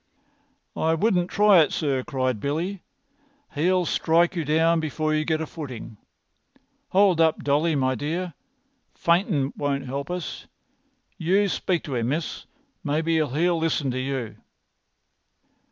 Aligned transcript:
"I 0.75 0.95
wouldn't 0.95 1.29
try 1.29 1.59
it, 1.61 1.71
sir," 1.71 2.01
cried 2.03 2.39
Billy. 2.39 2.81
"He'll 3.53 3.85
strike 3.85 4.35
you 4.35 4.43
down 4.43 4.79
before 4.79 5.13
you 5.13 5.23
get 5.25 5.41
a 5.41 5.45
footing. 5.45 5.97
Hold 6.89 7.21
up, 7.21 7.43
Dolly, 7.43 7.75
my 7.75 7.93
dear! 7.93 8.33
Faintin' 8.95 9.53
won't 9.55 9.87
'elp 9.87 10.09
us. 10.09 10.47
You 11.19 11.47
speak 11.47 11.83
to 11.83 11.93
him, 11.93 12.09
miss. 12.09 12.47
Maybe 12.83 13.13
he'll 13.17 13.59
listen 13.59 13.91
to 13.91 13.99
you." 13.99 14.37